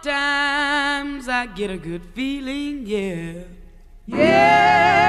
[0.00, 3.42] Sometimes I get a good feeling, yeah.
[4.06, 5.07] Yeah.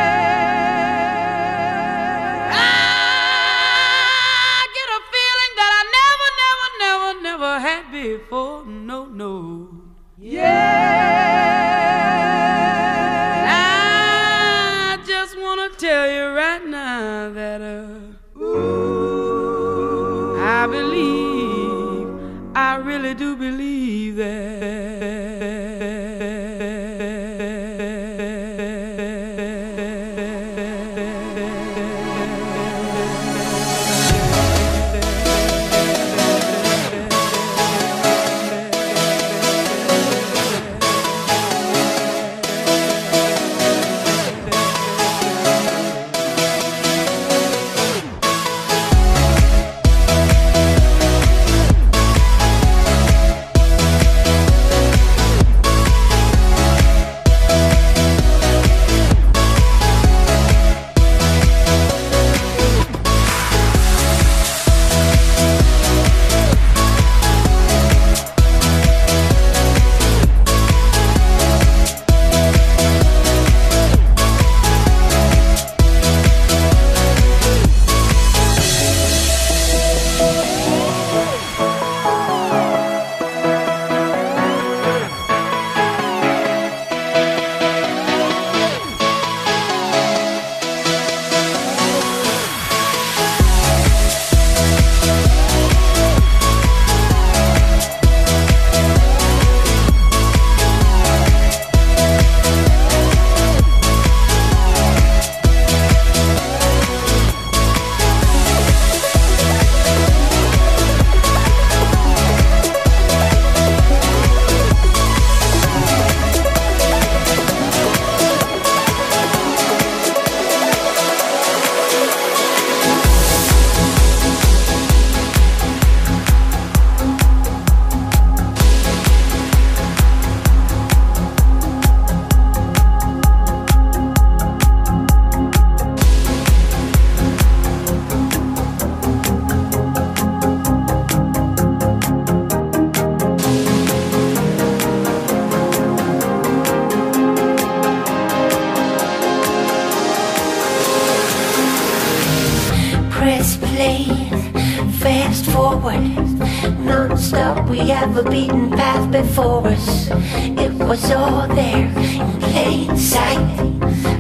[158.02, 160.10] a beaten path before us.
[160.10, 163.58] It was all there in plain sight.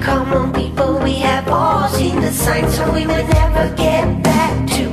[0.01, 4.67] Come on, people, we have all seen the signs, so we will never get back
[4.75, 4.91] to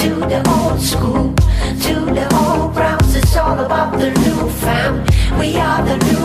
[0.00, 1.34] to the old school,
[1.86, 3.16] to the old grounds.
[3.16, 5.10] It's all about the new found.
[5.38, 6.23] We are the new.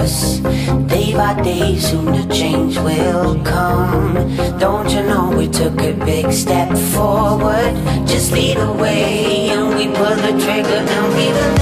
[0.00, 0.38] us.
[0.88, 4.14] Day by day, soon the change will come.
[4.58, 7.72] Don't you know we took a big step forward?
[8.06, 11.59] Just lead the way, and we pull the trigger, and we will.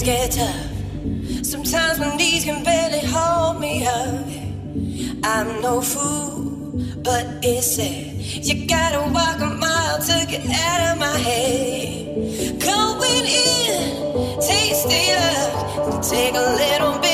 [0.00, 1.44] things get tough.
[1.44, 4.26] Sometimes my knees can barely hold me up.
[5.24, 8.16] I'm no fool, but it's sad.
[8.44, 12.60] You gotta walk a mile to get out of my head.
[12.60, 17.09] Going in, tasty love, take a little bit.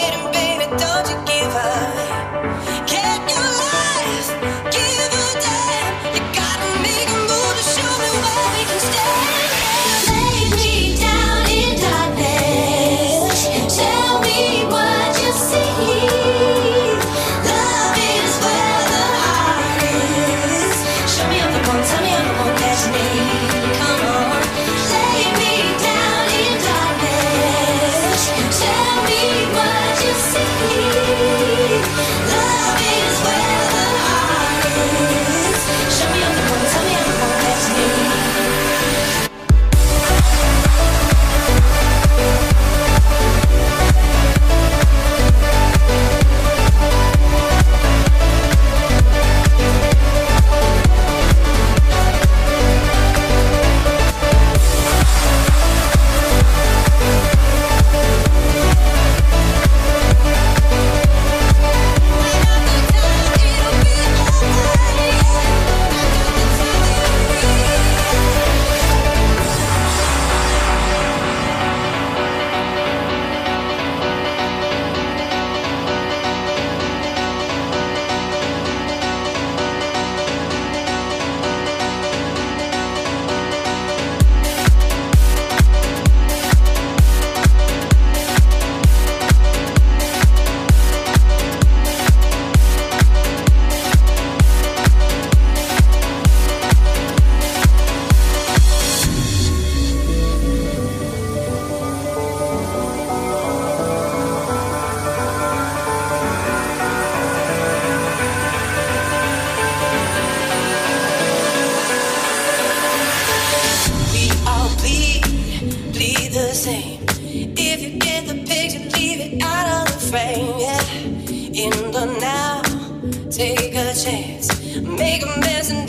[124.06, 125.85] chance, make a mess and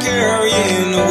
[0.00, 1.04] carrying the